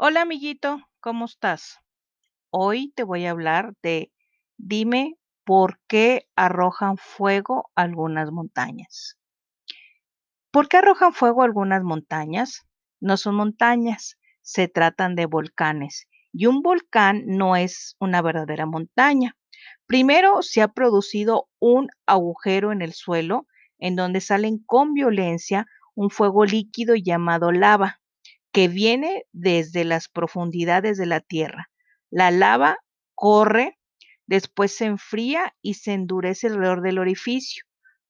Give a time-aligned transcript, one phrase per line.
[0.00, 1.80] Hola amiguito, ¿cómo estás?
[2.50, 4.12] Hoy te voy a hablar de
[4.56, 9.18] dime por qué arrojan fuego algunas montañas.
[10.52, 12.62] ¿Por qué arrojan fuego algunas montañas?
[13.00, 16.06] No son montañas, se tratan de volcanes.
[16.32, 19.36] Y un volcán no es una verdadera montaña.
[19.86, 23.48] Primero se ha producido un agujero en el suelo
[23.80, 27.98] en donde salen con violencia un fuego líquido llamado lava
[28.52, 31.70] que viene desde las profundidades de la tierra.
[32.10, 32.78] La lava
[33.14, 33.78] corre,
[34.26, 37.64] después se enfría y se endurece alrededor del orificio.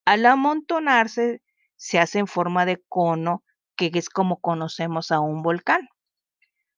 [0.04, 1.42] Al amontonarse,
[1.76, 3.44] se hace en forma de cono,
[3.76, 5.88] que es como conocemos a un volcán.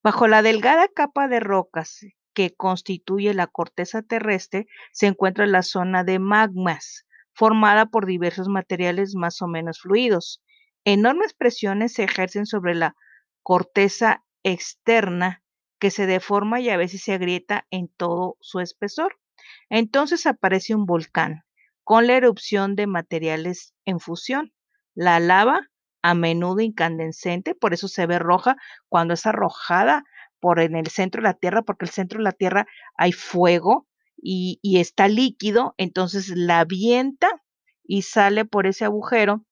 [0.03, 2.01] Bajo la delgada capa de rocas
[2.33, 9.15] que constituye la corteza terrestre se encuentra la zona de magmas, formada por diversos materiales
[9.15, 10.43] más o menos fluidos.
[10.85, 12.95] Enormes presiones se ejercen sobre la
[13.43, 15.43] corteza externa
[15.79, 19.19] que se deforma y a veces se agrieta en todo su espesor.
[19.69, 21.45] Entonces aparece un volcán
[21.85, 24.53] con la erupción de materiales en fusión.
[24.95, 25.69] La lava,
[26.03, 28.57] a menudo incandescente, por eso se ve roja
[28.89, 30.05] cuando es arrojada
[30.39, 33.87] por en el centro de la Tierra, porque el centro de la Tierra hay fuego
[34.17, 37.29] y, y está líquido, entonces la avienta
[37.85, 39.45] y sale por ese agujero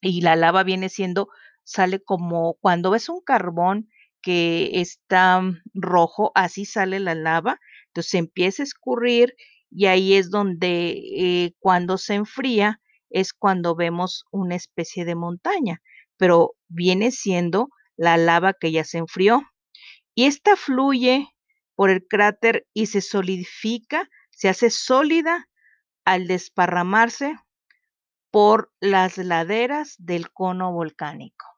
[0.00, 1.28] y la lava viene siendo
[1.64, 3.88] sale como cuando ves un carbón
[4.22, 9.34] que está mm, rojo, así sale la lava, entonces empieza a escurrir
[9.70, 15.82] y ahí es donde eh, cuando se enfría es cuando vemos una especie de montaña,
[16.16, 19.42] pero viene siendo la lava que ya se enfrió.
[20.14, 21.28] Y esta fluye
[21.76, 25.48] por el cráter y se solidifica, se hace sólida
[26.04, 27.36] al desparramarse
[28.30, 31.53] por las laderas del cono volcánico.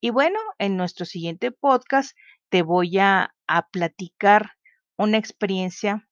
[0.00, 2.16] Y bueno, en nuestro siguiente podcast
[2.48, 3.34] te voy a,
[3.72, 4.52] platicar
[4.96, 6.08] una experiencia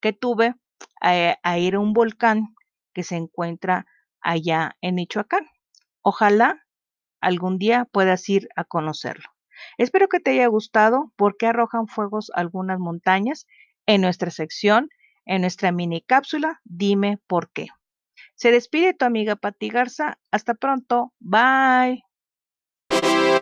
[0.00, 0.54] que tuve
[1.00, 2.54] a, a ir a un volcán
[2.94, 3.86] que se encuentra
[4.20, 5.46] allá en Michoacán.
[6.02, 6.64] Ojalá
[7.20, 9.28] algún día puedas ir a conocerlo.
[9.78, 13.46] Espero que te haya gustado porque arrojan fuegos algunas montañas
[13.86, 14.90] en nuestra sección,
[15.24, 16.60] en nuestra mini cápsula.
[16.64, 17.68] Dime por qué.
[18.34, 20.18] Se despide tu amiga Pati Garza.
[20.30, 21.12] Hasta pronto.
[21.18, 22.06] Bye.